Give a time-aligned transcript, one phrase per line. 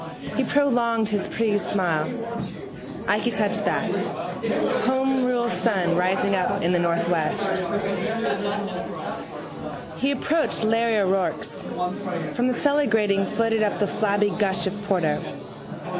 [0.35, 2.09] He prolonged his pleased smile.
[3.07, 3.87] Ikey touch that:
[4.85, 7.61] homerule sun rising up in the northwest.
[9.97, 11.67] He approached Larry O'Rourke's.
[12.33, 15.19] From the cellar grating floated up the flabby gush of porter.